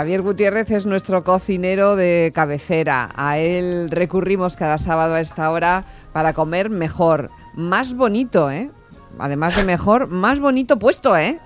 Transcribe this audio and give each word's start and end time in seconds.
Xavier 0.00 0.22
Gutiérrez 0.22 0.70
es 0.70 0.86
nuestro 0.86 1.24
cocinero 1.24 1.94
de 1.94 2.32
cabecera. 2.34 3.10
A 3.16 3.36
él 3.36 3.90
recurrimos 3.90 4.56
cada 4.56 4.78
sábado 4.78 5.12
a 5.12 5.20
esta 5.20 5.50
hora 5.50 5.84
para 6.14 6.32
comer 6.32 6.70
mejor, 6.70 7.30
más 7.52 7.92
bonito, 7.92 8.50
¿eh? 8.50 8.70
Además 9.18 9.56
de 9.56 9.64
mejor, 9.64 10.06
más 10.08 10.40
bonito 10.40 10.78
puesto, 10.78 11.16
¿eh? 11.16 11.38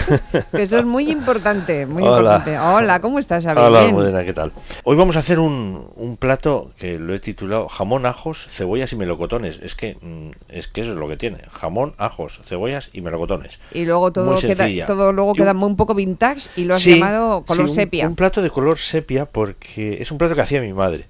que 0.52 0.62
eso 0.62 0.78
es 0.78 0.84
muy 0.84 1.10
importante, 1.10 1.86
muy 1.86 2.02
Hola. 2.02 2.18
importante. 2.18 2.58
Hola, 2.58 3.00
¿cómo 3.00 3.18
estás, 3.18 3.44
Xavier? 3.44 3.66
Hola, 3.66 3.84
Bien. 3.84 4.24
¿qué 4.26 4.32
tal? 4.32 4.52
Hoy 4.84 4.96
vamos 4.96 5.16
a 5.16 5.20
hacer 5.20 5.38
un, 5.38 5.86
un 5.96 6.16
plato 6.16 6.72
que 6.78 6.98
lo 6.98 7.14
he 7.14 7.20
titulado 7.20 7.68
jamón, 7.68 8.06
ajos, 8.06 8.48
cebollas 8.50 8.92
y 8.92 8.96
melocotones. 8.96 9.58
Es 9.62 9.74
que, 9.74 9.96
mm, 10.00 10.30
es 10.48 10.68
que 10.68 10.82
eso 10.82 10.90
es 10.92 10.96
lo 10.96 11.08
que 11.08 11.16
tiene. 11.16 11.38
Jamón, 11.50 11.94
ajos, 11.98 12.40
cebollas 12.44 12.90
y 12.92 13.00
melocotones. 13.00 13.58
Y 13.72 13.84
luego 13.84 14.12
todo 14.12 14.32
Muy 14.32 14.40
queda, 14.40 14.86
todo 14.86 15.12
luego 15.12 15.34
queda 15.34 15.54
muy 15.54 15.68
un 15.68 15.76
poco 15.76 15.94
vintage 15.94 16.48
y 16.56 16.64
lo 16.64 16.74
has 16.74 16.82
Sí, 16.82 16.94
llamado 16.98 17.44
color 17.44 17.66
sí, 17.66 17.70
un- 17.70 17.74
sepia. 17.76 18.06
Un 18.08 18.16
plato 18.16 18.42
de 18.42 18.50
color 18.50 18.78
sepia 18.78 19.26
porque 19.26 20.00
es 20.00 20.10
un 20.10 20.18
plato 20.18 20.34
que 20.34 20.40
hacía 20.42 20.60
mi 20.60 20.72
madre. 20.72 21.06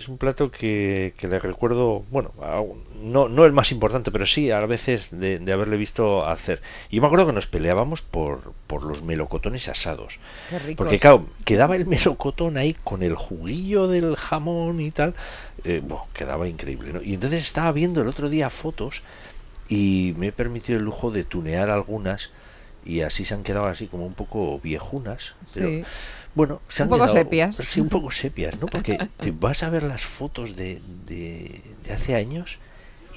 Es 0.00 0.08
un 0.08 0.16
plato 0.16 0.50
que, 0.50 1.12
que 1.18 1.28
le 1.28 1.38
recuerdo, 1.38 2.06
bueno, 2.10 2.32
no, 3.02 3.28
no 3.28 3.44
el 3.44 3.52
más 3.52 3.70
importante, 3.70 4.10
pero 4.10 4.24
sí 4.24 4.50
a 4.50 4.64
veces 4.64 5.08
de, 5.10 5.38
de 5.38 5.52
haberle 5.52 5.76
visto 5.76 6.26
hacer. 6.26 6.62
Y 6.88 6.96
yo 6.96 7.02
me 7.02 7.06
acuerdo 7.08 7.26
que 7.26 7.34
nos 7.34 7.46
peleábamos 7.46 8.00
por, 8.00 8.54
por 8.66 8.82
los 8.82 9.02
melocotones 9.02 9.68
asados. 9.68 10.18
Qué. 10.48 10.74
Porque 10.74 10.98
claro, 10.98 11.26
quedaba 11.44 11.76
el 11.76 11.86
melocotón 11.86 12.56
ahí 12.56 12.72
con 12.82 13.02
el 13.02 13.14
juguillo 13.14 13.88
del 13.88 14.16
jamón 14.16 14.80
y 14.80 14.90
tal. 14.90 15.14
eh, 15.64 15.80
bueno, 15.84 16.08
quedaba 16.14 16.48
increíble, 16.48 16.94
¿no? 16.94 17.02
Y 17.02 17.12
entonces 17.12 17.42
estaba 17.44 17.70
viendo 17.72 18.00
el 18.00 18.08
otro 18.08 18.30
día 18.30 18.48
fotos 18.48 19.02
y 19.68 20.14
me 20.16 20.28
he 20.28 20.32
permitido 20.32 20.78
el 20.78 20.84
lujo 20.84 21.10
de 21.10 21.24
tunear 21.24 21.70
algunas 21.70 22.30
y 22.82 23.02
así 23.02 23.24
se 23.26 23.34
han 23.34 23.42
quedado 23.42 23.66
así 23.66 23.88
como 23.88 24.06
un 24.06 24.14
poco 24.14 24.58
viejunas. 24.60 25.34
Pero, 25.52 25.68
Sí. 25.68 25.84
Bueno, 26.34 26.60
se 26.68 26.82
Un 26.84 26.88
poco 26.90 27.02
quedado- 27.04 27.18
sepias. 27.18 27.56
Sí, 27.56 27.80
un 27.80 27.88
poco 27.88 28.10
sepias, 28.10 28.58
¿no? 28.60 28.66
Porque 28.66 28.98
te 29.20 29.30
vas 29.32 29.62
a 29.62 29.70
ver 29.70 29.82
las 29.82 30.02
fotos 30.02 30.56
de, 30.56 30.80
de, 31.06 31.60
de 31.84 31.92
hace 31.92 32.14
años 32.14 32.58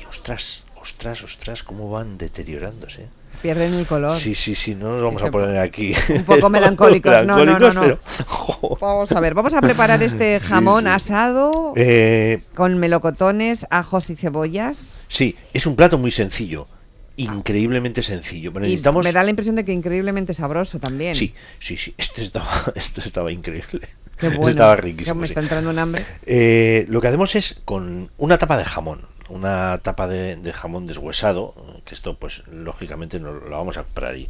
y 0.01 0.05
ostras, 0.05 0.63
ostras, 0.81 1.23
ostras, 1.23 1.63
cómo 1.63 1.89
van 1.89 2.17
deteriorándose. 2.17 3.07
Pierden 3.41 3.73
el 3.73 3.85
color. 3.87 4.15
Sí, 4.17 4.35
sí, 4.35 4.53
sí, 4.55 4.75
no 4.75 4.93
nos 4.93 5.01
vamos 5.03 5.23
a 5.23 5.31
poner 5.31 5.57
aquí. 5.57 5.93
un 6.09 6.23
poco 6.23 6.49
melancólicos, 6.51 7.25
no, 7.25 7.43
no, 7.45 7.57
no, 7.59 7.73
no. 7.73 7.81
pero-. 7.81 7.99
Vamos 8.79 9.11
a 9.11 9.19
ver, 9.19 9.33
vamos 9.33 9.53
a 9.53 9.61
preparar 9.61 10.01
este 10.03 10.39
Sí, 10.39 10.47
jamón 10.47 10.83
sí. 10.83 10.89
asado 10.89 11.73
Eh, 11.75 12.41
con 12.55 12.77
melocotones, 12.79 13.65
ajos 13.69 14.09
y 14.09 14.15
cebollas. 14.15 14.99
sí, 15.07 15.35
es 15.53 15.65
un 15.65 15.75
plato 15.75 15.97
muy 15.97 16.11
sencillo, 16.11 16.67
increíblemente 17.17 18.01
sencillo. 18.01 18.51
Pero 18.53 18.65
Y 18.65 18.69
necesitamos... 18.69 19.03
me 19.03 19.11
da 19.11 19.23
la 19.23 19.29
impresión 19.29 19.55
de 19.55 19.65
que 19.65 19.71
increíblemente 19.73 20.33
sabroso 20.33 20.79
también. 20.79 21.15
Sí, 21.15 21.33
sí, 21.59 21.77
sí, 21.77 21.93
esto 21.97 22.21
estaba, 22.21 22.49
esto 22.75 23.01
estaba 23.01 23.31
increíble. 23.31 23.87
Qué 24.17 24.29
bueno. 24.29 24.49
Estaba 24.49 24.75
Ya 24.75 24.81
riquísimo. 24.81 25.19
me 25.21 25.27
está 25.27 25.39
entrando 25.41 25.69
un 25.69 25.79
hambre. 25.79 26.05
Eh, 26.25 26.85
lo 26.89 27.01
que 27.01 27.07
hacemos 27.07 27.35
es 27.35 27.61
con 27.65 28.11
una 28.17 28.37
tapa 28.37 28.57
de 28.57 28.63
jamón, 28.65 29.01
una 29.29 29.79
tapa 29.83 30.07
de, 30.07 30.35
de 30.35 30.53
jamón 30.53 30.85
deshuesado, 30.87 31.55
que 31.85 31.95
esto 31.95 32.17
pues 32.17 32.43
lógicamente 32.51 33.19
no 33.19 33.33
lo 33.33 33.49
vamos 33.57 33.77
a 33.77 33.83
comprar 33.83 34.15
y 34.17 34.27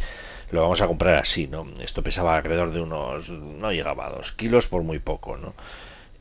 lo 0.51 0.61
vamos 0.61 0.81
a 0.81 0.87
comprar 0.87 1.15
así, 1.15 1.47
¿no? 1.47 1.67
Esto 1.81 2.01
pesaba 2.03 2.37
alrededor 2.37 2.71
de 2.71 2.81
unos, 2.81 3.29
no 3.29 3.71
llegaba 3.71 4.07
a 4.07 4.11
dos 4.11 4.31
kilos 4.31 4.67
por 4.67 4.83
muy 4.83 4.99
poco, 4.99 5.35
¿no? 5.37 5.53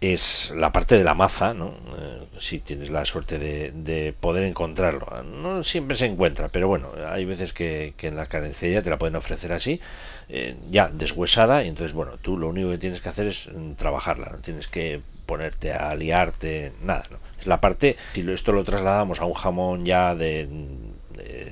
Es 0.03 0.53
la 0.57 0.73
parte 0.73 0.99
de 0.99 1.05
la 1.05 1.15
maza, 1.15 1.55
¿no? 1.55 1.77
Eh, 1.97 2.27
si 2.39 2.59
tienes 2.59 2.91
la 2.91 3.05
suerte 3.05 3.39
de, 3.39 3.71
de 3.71 4.13
poder 4.13 4.43
encontrarlo. 4.43 5.07
No 5.23 5.63
siempre 5.63 5.97
se 5.97 6.07
encuentra, 6.07 6.49
pero 6.49 6.67
bueno, 6.67 6.91
hay 7.09 7.25
veces 7.25 7.53
que, 7.53 7.95
que 7.97 8.09
en 8.09 8.17
la 8.17 8.27
carnicería 8.27 8.83
te 8.83 8.91
la 8.91 8.99
pueden 8.99 9.15
ofrecer 9.15 9.53
así, 9.53 9.81
eh, 10.29 10.57
ya 10.73 10.89
deshuesada, 10.89 11.63
y 11.63 11.69
entonces, 11.69 11.93
bueno, 11.95 12.19
tú 12.21 12.37
lo 12.37 12.49
único 12.49 12.71
que 12.71 12.79
tienes 12.79 13.01
que 13.01 13.11
hacer 13.11 13.29
es 13.29 13.49
mm, 13.49 13.75
trabajarla, 13.75 14.31
no 14.33 14.39
tienes 14.39 14.67
que 14.67 15.03
ponerte 15.25 15.73
a 15.73 15.95
liarte, 15.95 16.73
nada, 16.83 17.05
¿no? 17.13 17.19
Es 17.39 17.47
la 17.47 17.61
parte, 17.61 17.97
si 18.15 18.29
esto 18.33 18.51
lo 18.51 18.65
trasladamos 18.65 19.21
a 19.21 19.25
un 19.25 19.35
jamón 19.35 19.85
ya 19.85 20.17
de, 20.17 20.49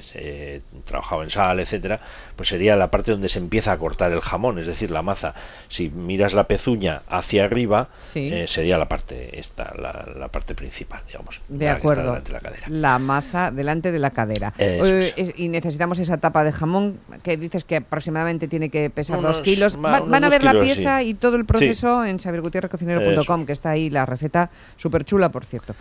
se- 0.00 0.62
trabajado 0.84 1.22
en 1.22 1.30
sal, 1.30 1.60
etcétera, 1.60 2.00
pues 2.36 2.48
sería 2.48 2.76
la 2.76 2.90
parte 2.90 3.10
donde 3.12 3.28
se 3.28 3.38
empieza 3.38 3.72
a 3.72 3.76
cortar 3.78 4.12
el 4.12 4.20
jamón, 4.20 4.58
es 4.58 4.66
decir, 4.66 4.90
la 4.90 5.02
maza. 5.02 5.34
Si 5.68 5.88
miras 5.90 6.34
la 6.34 6.44
pezuña 6.44 7.02
hacia 7.08 7.44
arriba, 7.44 7.88
Sí. 8.04 8.30
eh, 8.32 8.46
sería 8.46 8.78
la 8.78 8.88
parte 8.88 9.38
esta, 9.38 9.72
la, 9.78 10.08
la 10.16 10.28
parte 10.28 10.54
principal, 10.54 11.02
digamos, 11.06 11.40
De 11.48 11.66
la 11.66 11.72
acuerdo. 11.72 12.02
delante 12.02 12.28
de 12.28 12.34
la 12.34 12.40
cadera. 12.40 12.66
La 12.68 12.98
maza 12.98 13.50
delante 13.50 13.92
de 13.92 13.98
la 13.98 14.10
cadera. 14.10 14.52
Eh, 14.58 15.12
es. 15.16 15.28
es- 15.28 15.38
y 15.38 15.48
necesitamos 15.48 15.98
esa 15.98 16.18
tapa 16.18 16.44
de 16.44 16.52
jamón 16.52 16.98
que 17.22 17.36
dices 17.36 17.64
que 17.64 17.76
aproximadamente 17.76 18.48
tiene 18.48 18.70
que 18.70 18.90
pesar 18.90 19.18
Unos- 19.18 19.36
dos 19.36 19.42
kilos. 19.42 19.76
va, 19.76 20.00
van 20.00 20.24
a 20.24 20.28
ver 20.28 20.42
la 20.44 20.58
pieza 20.58 21.00
sí. 21.00 21.08
y 21.10 21.14
todo 21.14 21.36
el 21.36 21.44
proceso 21.44 22.04
en 22.04 22.18
xaviergutierrezcocinero.com, 22.18 23.40
Eso. 23.40 23.46
que 23.46 23.52
está 23.52 23.70
ahí 23.70 23.90
la 23.90 24.06
receta 24.06 24.50
súper 24.76 25.04
chula, 25.04 25.30
por 25.30 25.44
cierto. 25.44 25.74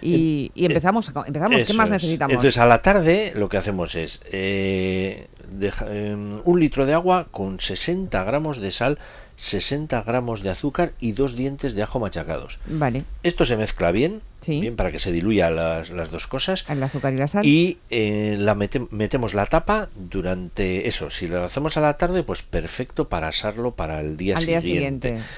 Y, 0.00 0.50
y 0.54 0.66
empezamos, 0.66 1.12
empezamos. 1.26 1.64
¿Qué 1.64 1.72
más 1.74 1.86
es. 1.86 1.92
necesitamos? 1.92 2.32
Entonces 2.34 2.58
a 2.58 2.66
la 2.66 2.82
tarde 2.82 3.25
lo 3.34 3.48
que 3.48 3.56
hacemos 3.56 3.94
es 3.94 4.20
eh, 4.32 5.26
deja- 5.50 5.86
em, 5.94 6.40
un 6.44 6.60
litro 6.60 6.86
de 6.86 6.94
agua 6.94 7.26
con 7.30 7.60
60 7.60 8.22
gramos 8.24 8.58
de 8.58 8.70
sal, 8.70 8.98
60 9.36 10.02
gramos 10.02 10.42
de 10.42 10.50
azúcar 10.50 10.92
y 10.98 11.12
dos 11.12 11.36
dientes 11.36 11.74
de 11.74 11.82
ajo 11.82 11.98
machacados. 12.00 12.58
vale, 12.66 13.04
Esto 13.22 13.44
se 13.44 13.56
mezcla 13.56 13.90
bien, 13.92 14.22
Sí. 14.40 14.60
bien 14.60 14.76
para 14.76 14.92
que 14.92 14.98
se 14.98 15.12
diluya 15.12 15.50
las, 15.50 15.90
las 15.90 16.10
dos 16.10 16.26
cosas. 16.26 16.64
el 16.68 16.82
azúcar 16.82 17.12
y 17.12 17.16
la 17.18 17.28
sal. 17.28 17.44
Y 17.44 17.78
eh, 17.90 18.36
la 18.38 18.54
mete- 18.54 18.86
metemos 18.90 19.34
la 19.34 19.46
tapa 19.46 19.88
durante 19.94 20.86
eso. 20.88 21.10
Si 21.10 21.26
lo 21.26 21.44
hacemos 21.44 21.76
a 21.76 21.80
la 21.80 21.94
tarde, 21.98 22.22
pues 22.22 22.42
perfecto 22.42 23.08
para 23.08 23.28
asarlo 23.28 23.72
para 23.72 24.00
el 24.00 24.16
día 24.16 24.36
al 24.38 24.46
día 24.46 24.60
siguiente. 24.60 25.08
siguiente. 25.08 25.30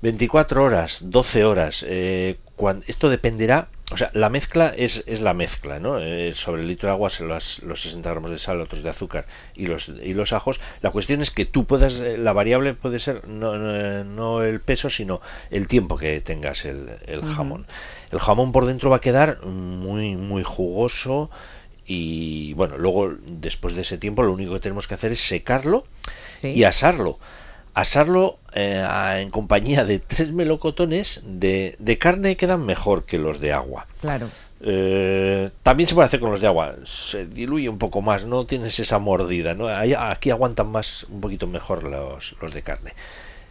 24 0.00 0.64
horas, 0.64 0.98
12 1.02 1.44
horas. 1.44 1.84
eh, 1.86 2.38
esto 2.86 3.08
dependerá. 3.08 3.68
O 3.92 3.96
sea, 3.96 4.10
la 4.14 4.30
mezcla 4.30 4.72
es, 4.76 5.04
es 5.06 5.20
la 5.20 5.34
mezcla, 5.34 5.78
¿no? 5.78 5.98
Eh, 6.00 6.32
sobre 6.34 6.62
el 6.62 6.68
litro 6.68 6.88
de 6.88 6.92
agua, 6.94 7.10
se 7.10 7.24
los, 7.24 7.62
los 7.62 7.82
60 7.82 8.08
gramos 8.10 8.30
de 8.30 8.38
sal, 8.38 8.60
otros 8.60 8.82
de 8.82 8.88
azúcar 8.88 9.26
y 9.54 9.66
los, 9.66 9.88
y 9.88 10.14
los 10.14 10.32
ajos. 10.32 10.60
La 10.80 10.90
cuestión 10.90 11.20
es 11.20 11.30
que 11.30 11.44
tú 11.44 11.66
puedas, 11.66 12.00
eh, 12.00 12.16
la 12.16 12.32
variable 12.32 12.74
puede 12.74 13.00
ser 13.00 13.28
no, 13.28 13.58
no, 13.58 14.04
no 14.04 14.42
el 14.42 14.60
peso, 14.60 14.88
sino 14.90 15.20
el 15.50 15.68
tiempo 15.68 15.98
que 15.98 16.20
tengas 16.20 16.64
el, 16.64 16.88
el 17.06 17.22
jamón. 17.24 17.66
El 18.10 18.18
jamón 18.18 18.52
por 18.52 18.66
dentro 18.66 18.90
va 18.90 18.96
a 18.96 19.00
quedar 19.00 19.42
muy, 19.44 20.16
muy 20.16 20.42
jugoso. 20.42 21.30
Y 21.84 22.54
bueno, 22.54 22.78
luego 22.78 23.12
después 23.26 23.74
de 23.74 23.82
ese 23.82 23.98
tiempo, 23.98 24.22
lo 24.22 24.32
único 24.32 24.54
que 24.54 24.60
tenemos 24.60 24.86
que 24.86 24.94
hacer 24.94 25.12
es 25.12 25.20
secarlo 25.20 25.84
Sí. 26.40 26.48
y 26.48 26.64
asarlo. 26.64 27.18
Asarlo 27.74 28.38
eh, 28.54 28.86
en 29.18 29.30
compañía 29.30 29.84
de 29.84 29.98
tres 29.98 30.32
melocotones 30.32 31.22
de, 31.24 31.74
de 31.78 31.98
carne 31.98 32.36
quedan 32.36 32.66
mejor 32.66 33.04
que 33.04 33.18
los 33.18 33.40
de 33.40 33.52
agua. 33.52 33.86
Claro. 34.00 34.28
Eh, 34.64 35.50
también 35.64 35.88
se 35.88 35.94
puede 35.94 36.06
hacer 36.06 36.20
con 36.20 36.30
los 36.30 36.40
de 36.40 36.46
agua, 36.46 36.76
se 36.84 37.26
diluye 37.26 37.68
un 37.68 37.78
poco 37.78 38.00
más, 38.00 38.24
no 38.26 38.46
tienes 38.46 38.78
esa 38.78 39.00
mordida, 39.00 39.54
¿no? 39.54 39.66
Aquí 39.68 40.30
aguantan 40.30 40.68
más, 40.68 41.04
un 41.08 41.20
poquito 41.20 41.48
mejor 41.48 41.82
los, 41.82 42.36
los 42.40 42.54
de 42.54 42.62
carne. 42.62 42.92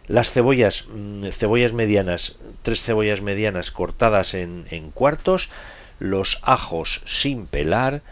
Las 0.08 0.30
cebollas, 0.30 0.86
mm, 0.88 1.26
cebollas 1.26 1.74
medianas, 1.74 2.36
tres 2.62 2.80
cebollas 2.80 3.20
medianas 3.20 3.70
cortadas 3.70 4.32
en, 4.32 4.66
en 4.70 4.90
cuartos, 4.90 5.50
los 5.98 6.38
ajos 6.42 7.02
sin 7.04 7.46
pelar 7.46 8.02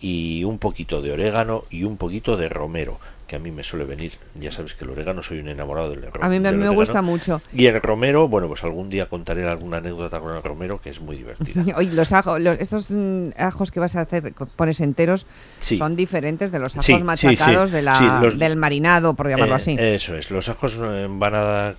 y 0.00 0.42
un 0.42 0.58
poquito 0.58 1.02
de 1.02 1.12
orégano 1.12 1.64
y 1.70 1.84
un 1.84 1.98
poquito 1.98 2.36
de 2.36 2.48
romero, 2.48 2.98
que 3.30 3.36
a 3.36 3.38
mí 3.38 3.52
me 3.52 3.62
suele 3.62 3.84
venir, 3.84 4.10
ya 4.34 4.50
sabes 4.50 4.74
que 4.74 4.84
el 4.84 4.90
orégano 4.90 5.22
soy 5.22 5.38
un 5.38 5.46
enamorado 5.46 5.88
del 5.90 6.02
ro- 6.02 6.20
A 6.20 6.28
mí, 6.28 6.40
me- 6.40 6.48
orégano. 6.48 6.72
gusta 6.74 7.00
mucho. 7.00 7.40
Y 7.52 7.66
el 7.66 7.80
romero, 7.80 8.26
bueno, 8.26 8.48
pues 8.48 8.64
algún 8.64 8.90
día 8.90 9.06
contaré 9.06 9.48
alguna 9.48 9.76
anécdota 9.76 10.18
con 10.18 10.34
el 10.34 10.42
romero 10.42 10.80
que 10.80 10.90
es 10.90 11.00
muy 11.00 11.14
divertida. 11.16 11.62
Oye, 11.76 11.92
los 11.92 12.10
ajos, 12.12 12.40
los- 12.40 12.58
estos 12.58 12.90
mm, 12.90 13.28
ajos 13.38 13.70
que 13.70 13.78
vas 13.78 13.94
a 13.94 14.00
hacer, 14.00 14.34
pones 14.56 14.80
enteros, 14.80 15.26
Sí. 15.60 15.76
son 15.76 15.94
diferentes 15.94 16.50
de 16.50 16.58
los 16.58 16.74
ajos 16.74 16.84
Sí, 16.86 16.98
machacados 17.04 17.70
sí, 17.70 17.76
de 17.76 17.82
la, 17.82 18.18
los- 18.20 18.36
del 18.36 18.56
marinado, 18.56 19.14
por 19.14 19.28
llamarlo 19.28 19.54
Eh, 19.54 19.58
así. 19.58 19.76
Eso 19.78 20.16
es, 20.16 20.32
los 20.32 20.48
ajos 20.48 20.76
eh, 20.82 21.06
van 21.08 21.34
a, 21.36 21.74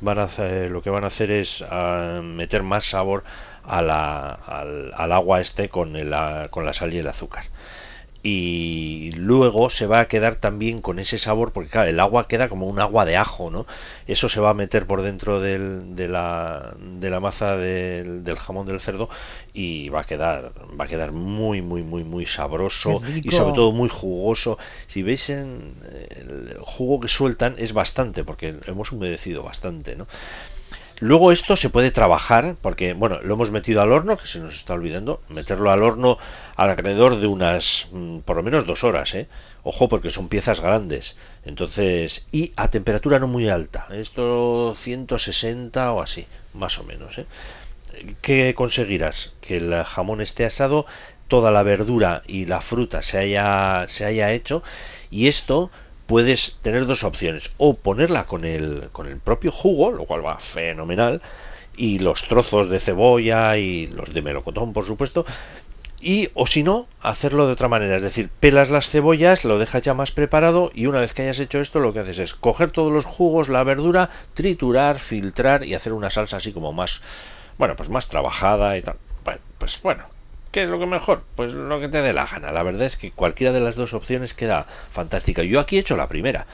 van 0.00 0.18
a 0.18 0.28
lo 0.68 0.82
que 0.82 0.90
van 0.90 1.04
a 1.04 1.06
hacer 1.06 1.30
es 1.30 1.64
ah, 1.70 2.20
meter 2.24 2.64
más 2.64 2.90
sabor 2.90 3.22
a 3.62 3.82
la- 3.82 4.32
al, 4.32 4.92
al 4.96 5.12
agua 5.12 5.40
este 5.40 5.68
con, 5.68 5.94
el, 5.94 6.12
ah, 6.12 6.48
con 6.50 6.66
la 6.66 6.72
sal 6.72 6.92
y 6.92 6.98
el 6.98 7.06
azúcar. 7.06 7.44
Y 8.20 9.12
luego 9.14 9.70
se 9.70 9.86
va 9.86 10.00
a 10.00 10.08
quedar 10.08 10.34
también 10.36 10.82
con 10.82 10.98
ese 10.98 11.18
sabor, 11.18 11.52
porque 11.52 11.70
claro, 11.70 11.88
el 11.88 12.00
agua 12.00 12.26
queda 12.26 12.48
como 12.48 12.66
un 12.66 12.80
agua 12.80 13.04
de 13.04 13.16
ajo, 13.16 13.48
¿no? 13.50 13.64
Eso 14.08 14.28
se 14.28 14.40
va 14.40 14.50
a 14.50 14.54
meter 14.54 14.86
por 14.86 15.02
dentro 15.02 15.40
del- 15.40 15.94
de, 15.94 16.08
la, 16.08 16.74
de 16.80 17.10
la 17.10 17.20
masa 17.20 17.56
del, 17.56 18.24
del 18.24 18.36
jamón 18.38 18.66
del 18.66 18.80
cerdo 18.80 19.08
y 19.54 19.88
va 19.90 20.00
a 20.00 20.04
quedar, 20.04 20.52
va 20.78 20.84
a 20.84 20.88
quedar 20.88 21.12
muy, 21.12 21.62
muy, 21.62 21.82
muy, 21.82 22.02
muy 22.04 22.26
sabroso 22.26 23.00
y 23.22 23.30
sobre 23.30 23.52
todo 23.52 23.70
muy 23.72 23.88
jugoso. 23.88 24.58
Si 24.88 25.02
veis 25.02 25.30
en 25.30 25.74
el 26.10 26.56
jugo 26.60 26.98
que 27.00 27.08
sueltan 27.08 27.54
es 27.58 27.72
bastante, 27.72 28.24
porque 28.24 28.56
hemos 28.66 28.90
humedecido 28.92 29.42
bastante, 29.44 29.94
¿no? 29.96 30.06
Luego 31.00 31.30
esto 31.30 31.54
se 31.56 31.70
puede 31.70 31.90
trabajar, 31.90 32.56
porque, 32.60 32.92
bueno, 32.92 33.20
lo 33.22 33.34
hemos 33.34 33.50
metido 33.50 33.82
al 33.82 33.92
horno, 33.92 34.18
que 34.18 34.26
se 34.26 34.40
nos 34.40 34.56
está 34.56 34.74
olvidando, 34.74 35.20
meterlo 35.28 35.70
al 35.70 35.82
horno 35.82 36.18
alrededor 36.56 37.20
de 37.20 37.28
unas, 37.28 37.88
mm, 37.92 38.18
por 38.20 38.36
lo 38.36 38.42
menos 38.42 38.66
dos 38.66 38.82
horas, 38.82 39.14
¿eh? 39.14 39.28
Ojo, 39.62 39.88
porque 39.88 40.10
son 40.10 40.28
piezas 40.28 40.60
grandes. 40.60 41.16
Entonces, 41.44 42.26
y 42.32 42.52
a 42.56 42.68
temperatura 42.70 43.18
no 43.18 43.28
muy 43.28 43.48
alta. 43.48 43.86
Esto 43.90 44.74
160 44.76 45.92
o 45.92 46.02
así, 46.02 46.26
más 46.54 46.78
o 46.78 46.84
menos, 46.84 47.18
¿eh? 47.18 47.26
¿Qué 48.20 48.54
conseguirás? 48.54 49.32
Que 49.40 49.56
el 49.58 49.84
jamón 49.84 50.20
esté 50.20 50.44
asado, 50.44 50.86
toda 51.28 51.52
la 51.52 51.62
verdura 51.62 52.22
y 52.26 52.46
la 52.46 52.60
fruta 52.60 53.02
se 53.02 53.18
haya, 53.18 53.86
se 53.88 54.04
haya 54.04 54.32
hecho, 54.32 54.62
y 55.10 55.28
esto 55.28 55.70
puedes 56.08 56.56
tener 56.62 56.86
dos 56.86 57.04
opciones 57.04 57.50
o 57.58 57.74
ponerla 57.74 58.24
con 58.24 58.46
el, 58.46 58.88
con 58.92 59.06
el 59.06 59.18
propio 59.18 59.52
jugo, 59.52 59.92
lo 59.92 60.06
cual 60.06 60.24
va 60.24 60.40
fenomenal, 60.40 61.20
y 61.76 61.98
los 61.98 62.22
trozos 62.24 62.70
de 62.70 62.80
cebolla 62.80 63.58
y 63.58 63.88
los 63.88 64.14
de 64.14 64.22
melocotón, 64.22 64.72
por 64.72 64.86
supuesto, 64.86 65.26
y 66.00 66.30
o 66.32 66.46
si 66.46 66.62
no, 66.62 66.88
hacerlo 67.02 67.46
de 67.46 67.52
otra 67.52 67.68
manera, 67.68 67.96
es 67.96 68.02
decir, 68.02 68.30
pelas 68.40 68.70
las 68.70 68.88
cebollas, 68.88 69.44
lo 69.44 69.58
dejas 69.58 69.82
ya 69.82 69.92
más 69.92 70.10
preparado 70.10 70.70
y 70.72 70.86
una 70.86 71.00
vez 71.00 71.12
que 71.12 71.22
hayas 71.22 71.40
hecho 71.40 71.60
esto, 71.60 71.78
lo 71.78 71.92
que 71.92 72.00
haces 72.00 72.20
es 72.20 72.34
coger 72.34 72.70
todos 72.70 72.90
los 72.90 73.04
jugos, 73.04 73.50
la 73.50 73.62
verdura, 73.62 74.08
triturar, 74.32 75.00
filtrar 75.00 75.62
y 75.66 75.74
hacer 75.74 75.92
una 75.92 76.08
salsa 76.08 76.38
así 76.38 76.54
como 76.54 76.72
más, 76.72 77.02
bueno, 77.58 77.76
pues 77.76 77.90
más 77.90 78.08
trabajada 78.08 78.78
y 78.78 78.82
tal. 78.82 78.96
Bueno, 79.24 79.40
pues 79.58 79.78
bueno, 79.82 80.04
¿Qué 80.50 80.62
es 80.62 80.68
lo 80.68 80.78
que 80.78 80.86
mejor? 80.86 81.22
Pues 81.34 81.52
lo 81.52 81.78
que 81.80 81.88
te 81.88 82.00
dé 82.00 82.12
la 82.12 82.26
gana. 82.26 82.52
La 82.52 82.62
verdad 82.62 82.86
es 82.86 82.96
que 82.96 83.10
cualquiera 83.10 83.52
de 83.52 83.60
las 83.60 83.76
dos 83.76 83.92
opciones 83.92 84.34
queda 84.34 84.66
fantástica. 84.90 85.42
Yo 85.42 85.60
aquí 85.60 85.76
he 85.76 85.80
hecho 85.80 85.96
la 85.96 86.08
primera. 86.08 86.46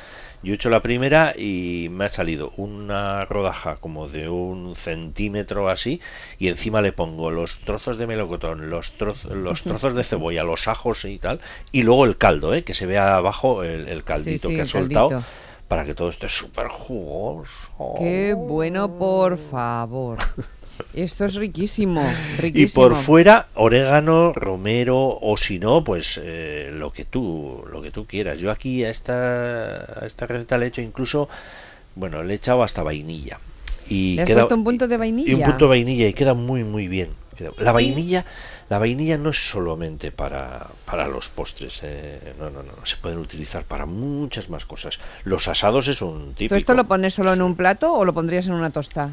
Yo 0.43 0.53
he 0.53 0.57
hecho 0.57 0.69
la 0.69 0.81
primera 0.81 1.33
y 1.35 1.89
me 1.91 2.05
ha 2.05 2.09
salido 2.11 2.53
una 2.57 3.25
rodaja 3.25 3.77
como 3.77 4.09
de 4.09 4.29
un 4.29 4.77
centímetro 4.77 5.71
así 5.71 6.03
y 6.39 6.49
encima 6.49 6.83
le 6.83 6.93
pongo 6.93 7.31
los 7.31 7.61
trozos 7.61 7.97
de 7.97 8.07
melocotón, 8.07 8.69
los, 8.69 8.93
los 9.31 9.63
trozos 9.63 9.95
de 9.95 10.05
cebolla, 10.05 10.45
los 10.45 10.69
ajos 10.69 11.07
y 11.07 11.19
tal 11.19 11.41
y 11.73 11.83
luego 11.83 12.05
el 12.05 12.19
caldo, 12.19 12.53
¿eh? 12.53 12.63
que 12.63 12.75
se 12.75 12.85
vea 12.85 13.17
abajo 13.17 13.65
el, 13.65 14.05
caldito 14.05 14.51
que 14.51 14.61
ha 14.61 14.67
soltado 14.67 15.23
para 15.67 15.87
que 15.87 15.95
todo 15.95 16.11
esté 16.11 16.29
súper 16.29 16.69
jugoso. 16.69 17.95
Qué 17.99 18.35
bueno, 18.37 18.99
por 18.99 19.39
favor. 19.39 20.19
Esto 20.95 21.25
es 21.25 21.35
riquísimo, 21.35 22.03
riquísimo. 22.39 22.87
Y 22.87 22.91
por 22.91 22.97
fuera, 22.97 23.49
orégano, 23.55 24.33
romero, 24.33 25.19
o 25.21 25.37
si 25.37 25.59
no, 25.59 25.83
pues 25.83 26.21
eh, 26.23 26.71
lo 26.73 26.93
que 26.93 27.05
tú, 27.05 27.65
lo 27.71 27.83
que 27.83 27.91
tú 27.91 28.07
quieras. 28.07 28.39
Yo 28.39 28.51
aquí 28.51 28.85
a 28.85 28.91
esta, 28.91 30.03
a 30.03 30.07
esta 30.07 30.27
receta 30.27 30.57
le 30.59 30.67
he 30.67 30.69
hecho 30.69 30.81
incluso, 30.81 31.29
bueno, 31.97 32.23
le 32.23 32.35
he 32.35 32.37
echado 32.37 32.63
hasta 32.63 32.83
vainilla. 32.83 33.39
Y 33.89 34.17
¿Le 34.17 34.25
queda, 34.25 34.47
un 34.47 34.65
punto 34.65 34.89
de 34.89 34.97
vainilla? 34.97 35.31
Y 35.31 35.35
un 35.35 35.43
punto 35.43 35.65
de 35.67 35.69
vainilla 35.69 36.07
y 36.07 36.13
queda 36.13 36.35
muy, 36.35 36.65
muy 36.65 36.89
bien. 36.89 37.11
La 37.59 37.73
vainilla, 37.73 38.25
la 38.69 38.79
vainilla 38.79 39.19
no 39.19 39.31
es 39.31 39.49
solamente 39.49 40.13
para, 40.13 40.69
para 40.85 41.09
los 41.09 41.29
postres, 41.29 41.81
eh, 41.83 42.35
no, 42.39 42.51
no, 42.51 42.63
no, 42.63 42.87
se 42.87 42.97
pueden 42.97 43.19
utilizar 43.19 43.65
para 43.65 43.87
muchas 43.87 44.49
más 44.49 44.65
cosas. 44.65 45.01
Los 45.25 45.49
asados 45.49 45.89
es 45.89 46.01
un 46.01 46.35
tipo. 46.35 46.55
¿Tú 46.55 46.57
esto 46.57 46.75
lo 46.75 46.85
pones 46.85 47.15
solo 47.15 47.33
en 47.33 47.43
un 47.43 47.57
plato 47.57 47.93
o 47.93 48.05
lo 48.05 48.15
pondrías 48.15 48.47
en 48.47 48.53
una 48.53 48.71
tosta? 48.71 49.11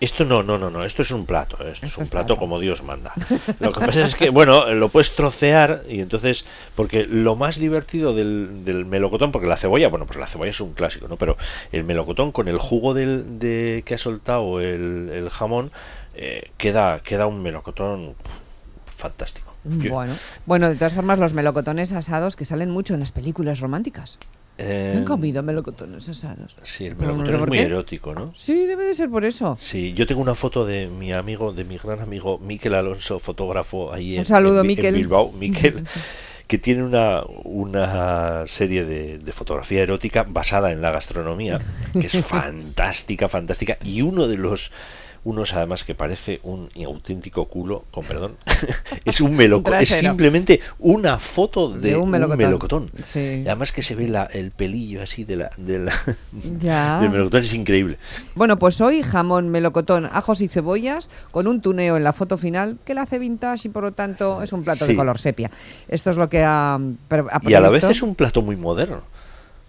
Esto 0.00 0.24
no, 0.24 0.42
no, 0.42 0.58
no, 0.58 0.70
no, 0.70 0.84
esto 0.84 1.02
es 1.02 1.10
un 1.12 1.24
plato, 1.24 1.56
esto, 1.66 1.86
es 1.86 1.96
un 1.96 2.08
plato, 2.08 2.36
como 2.36 2.58
Dios 2.58 2.82
manda. 2.82 3.12
Lo 3.60 3.72
que 3.72 3.80
pasa 3.80 4.02
es 4.02 4.14
que, 4.14 4.28
bueno, 4.28 4.72
lo 4.74 4.88
puedes 4.88 5.14
trocear 5.14 5.84
y 5.88 6.00
entonces, 6.00 6.44
porque 6.74 7.06
lo 7.06 7.36
más 7.36 7.58
divertido 7.58 8.12
del, 8.12 8.64
del, 8.64 8.84
melocotón, 8.84 9.30
porque 9.30 9.46
la 9.46 9.56
cebolla, 9.56 9.88
bueno, 9.88 10.04
pues 10.04 10.18
la 10.18 10.26
cebolla 10.26 10.50
es 10.50 10.60
un 10.60 10.72
clásico, 10.74 11.06
¿no? 11.06 11.16
Pero 11.16 11.36
el 11.70 11.84
melocotón 11.84 12.32
con 12.32 12.48
el 12.48 12.58
jugo 12.58 12.92
del, 12.92 13.38
de, 13.38 13.82
que 13.86 13.94
ha 13.94 13.98
soltado 13.98 14.60
el, 14.60 15.10
el 15.12 15.30
jamón, 15.30 15.70
eh, 16.14 16.50
queda, 16.58 17.00
queda 17.00 17.26
un 17.26 17.42
melocotón 17.42 18.14
fantástico. 18.86 19.54
Bueno, 19.64 20.14
bueno, 20.44 20.68
de 20.68 20.76
todas 20.76 20.92
formas, 20.92 21.18
los 21.18 21.32
melocotones 21.32 21.92
asados 21.92 22.36
que 22.36 22.44
salen 22.44 22.70
mucho 22.70 22.94
en 22.94 23.00
las 23.00 23.12
películas 23.12 23.60
románticas. 23.60 24.18
Eh, 24.56 24.94
¿Han 24.96 25.04
comido 25.04 25.42
melocotones 25.42 26.08
asados? 26.08 26.56
Sí, 26.62 26.86
el 26.86 26.96
melocotón 26.96 27.34
es 27.34 27.46
muy 27.46 27.58
erótico, 27.58 28.14
¿no? 28.14 28.32
Sí, 28.36 28.66
debe 28.66 28.84
de 28.84 28.94
ser 28.94 29.10
por 29.10 29.24
eso. 29.24 29.56
Sí, 29.58 29.94
yo 29.94 30.06
tengo 30.06 30.20
una 30.20 30.36
foto 30.36 30.64
de 30.64 30.86
mi 30.86 31.12
amigo, 31.12 31.52
de 31.52 31.64
mi 31.64 31.76
gran 31.76 32.00
amigo 32.00 32.38
Miquel 32.38 32.74
Alonso, 32.74 33.18
fotógrafo 33.18 33.92
ahí 33.92 34.16
en, 34.16 34.24
saludo, 34.24 34.62
Bilbao, 34.62 35.32
Miquel, 35.32 35.84
que 36.46 36.58
tiene 36.58 36.84
una, 36.84 37.24
una 37.42 38.46
serie 38.46 38.84
de, 38.84 39.18
de, 39.18 39.32
fotografía 39.32 39.82
erótica 39.82 40.22
basada 40.22 40.70
en 40.70 40.80
la 40.80 40.92
gastronomía, 40.92 41.60
que 41.92 42.06
es 42.06 42.12
fantástica, 42.24 43.28
fantástica, 43.28 43.78
y 43.82 44.02
uno 44.02 44.28
de 44.28 44.36
los 44.36 44.70
unos 45.24 45.54
además 45.54 45.84
que 45.84 45.94
parece 45.94 46.40
un 46.42 46.68
auténtico 46.86 47.46
culo, 47.46 47.84
con 47.90 48.04
perdón, 48.04 48.36
es 49.04 49.20
un 49.20 49.34
melocotón, 49.36 49.80
es 49.80 49.88
simplemente 49.88 50.60
una 50.78 51.18
foto 51.18 51.70
de, 51.70 51.96
un 51.96 52.10
melocotón. 52.10 52.90
además 53.14 53.72
que 53.72 53.82
se 53.82 53.94
ve 53.94 54.08
la, 54.08 54.24
el 54.24 54.50
pelillo 54.50 55.02
así 55.02 55.24
de 55.24 55.36
la, 55.36 55.50
de 55.56 55.78
la 55.78 55.92
del 57.00 57.10
melocotón, 57.10 57.42
es 57.42 57.54
increíble. 57.54 57.98
Bueno, 58.34 58.58
pues 58.58 58.80
hoy 58.80 59.02
jamón, 59.02 59.48
melocotón, 59.48 60.06
ajos 60.12 60.40
y 60.40 60.48
cebollas 60.48 61.08
con 61.30 61.46
un 61.46 61.60
tuneo 61.60 61.96
en 61.96 62.04
la 62.04 62.12
foto 62.12 62.36
final 62.36 62.78
que 62.84 62.94
la 62.94 63.02
hace 63.02 63.18
vintage 63.18 63.68
y 63.68 63.70
por 63.70 63.82
lo 63.82 63.92
tanto 63.92 64.42
es 64.42 64.52
un 64.52 64.62
plato 64.62 64.86
de 64.86 64.94
color 64.94 65.18
sepia. 65.18 65.50
Esto 65.88 66.10
es 66.10 66.16
lo 66.16 66.28
que 66.28 66.42
ha, 66.42 66.74
ha 66.74 67.40
Y 67.42 67.54
a 67.54 67.60
la 67.60 67.70
vez 67.70 67.84
es 67.84 68.02
un 68.02 68.14
plato 68.14 68.42
muy 68.42 68.56
moderno 68.56 69.02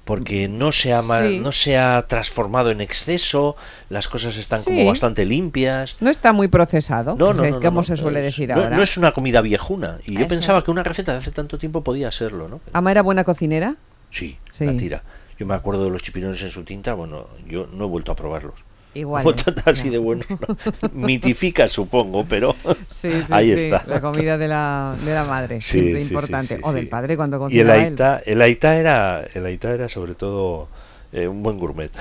porque 0.05 0.47
no 0.47 0.71
se 0.71 0.93
ha 0.93 1.01
no 1.01 1.51
se 1.51 1.77
ha 1.77 2.07
transformado 2.07 2.69
en 2.69 2.79
exceso, 2.79 3.55
las 3.89 4.07
cosas 4.07 4.37
están 4.37 4.63
como 4.63 4.85
bastante 4.85 5.25
limpias. 5.25 5.97
No 5.99 6.11
está 6.11 6.31
muy 6.31 6.47
procesado, 6.47 7.15
no, 7.17 7.33
no, 7.33 7.59
como 7.61 7.83
se 7.83 7.97
suele 7.97 8.21
decir 8.21 8.53
ahora. 8.53 8.69
No 8.69 8.83
es 8.83 8.97
una 8.97 9.11
comida 9.11 9.41
viejuna. 9.41 9.97
Y 10.05 10.17
yo 10.17 10.27
pensaba 10.27 10.63
que 10.63 10.71
una 10.71 10.83
receta 10.83 11.11
de 11.11 11.17
hace 11.17 11.31
tanto 11.31 11.57
tiempo 11.57 11.83
podía 11.83 12.11
serlo, 12.11 12.47
¿no? 12.47 12.61
¿Ama 12.71 12.91
era 12.91 13.01
buena 13.01 13.23
cocinera? 13.23 13.75
Sí, 14.11 14.37
sí, 14.51 14.65
la 14.65 14.77
tira. 14.77 15.03
Yo 15.37 15.45
me 15.45 15.55
acuerdo 15.55 15.83
de 15.85 15.89
los 15.89 16.01
chipinones 16.01 16.41
en 16.43 16.51
su 16.51 16.63
tinta, 16.63 16.93
bueno, 16.93 17.27
yo 17.47 17.67
no 17.73 17.85
he 17.85 17.87
vuelto 17.87 18.11
a 18.11 18.15
probarlos. 18.15 18.55
Igual. 18.95 19.35
así 19.65 19.89
de 19.89 19.97
bueno. 19.97 20.23
Mitifica, 20.93 21.67
supongo, 21.67 22.25
pero 22.27 22.55
ahí 23.29 23.51
está. 23.51 23.83
La 23.87 23.99
comida 23.99 24.37
de 24.37 24.47
la, 24.47 24.95
de 25.03 25.13
la 25.13 25.25
madre, 25.25 25.59
siempre 25.59 26.01
importante. 26.01 26.59
o 26.63 26.71
del 26.71 26.87
padre 26.87 27.17
cuando 27.17 27.37
cocinaba 27.37 27.77
Y 27.77 27.79
el 27.79 27.85
aita, 27.85 28.21
el 28.25 28.41
aita 28.41 28.77
era, 28.77 29.25
el 29.33 29.45
aita 29.45 29.73
era 29.73 29.89
sobre 29.89 30.15
todo 30.15 30.69
eh, 31.15 31.29
un 31.29 31.41
buen 31.41 31.57
gourmet. 31.57 31.91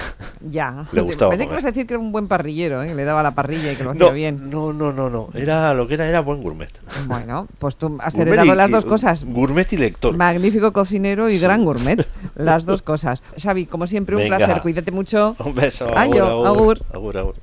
Ya. 0.40 0.86
Le 0.92 1.00
gustaba 1.00 1.30
Pensé 1.30 1.46
que 1.46 1.52
ibas 1.52 1.64
a 1.64 1.68
decir 1.68 1.86
que 1.86 1.94
era 1.94 2.00
un 2.00 2.10
buen 2.10 2.26
parrillero, 2.26 2.82
¿eh? 2.82 2.94
le 2.94 3.04
daba 3.04 3.22
la 3.22 3.32
parrilla 3.32 3.72
y 3.72 3.76
que 3.76 3.84
lo 3.84 3.90
hacía 3.90 4.10
bien. 4.10 4.50
No, 4.50 4.72
no, 4.72 4.92
no, 4.92 5.08
no. 5.08 5.28
Era 5.34 5.72
lo 5.72 5.86
que 5.86 5.94
era, 5.94 6.08
era 6.08 6.18
buen 6.20 6.42
gourmet. 6.42 6.70
Bueno, 7.06 7.46
pues 7.60 7.76
tú 7.76 7.96
has 8.00 8.14
heredado 8.16 8.54
las 8.56 8.70
dos 8.72 8.84
cosas. 8.84 9.24
Gourmet 9.24 9.72
y 9.72 9.76
lector. 9.76 10.16
Magnífico 10.16 10.72
cocinero 10.72 11.30
y 11.30 11.38
gran 11.38 11.64
gourmet. 11.64 12.04
Las 12.34 12.66
dos 12.66 12.82
cosas. 12.82 13.22
Xavi, 13.40 13.66
como 13.66 13.86
siempre, 13.86 14.16
un 14.16 14.26
placer. 14.26 14.60
Cuídate 14.60 14.90
mucho. 14.90 15.36
Un 15.44 15.54
beso. 15.54 15.96
agur. 15.96 16.80
agur, 16.92 17.16
agur. 17.18 17.32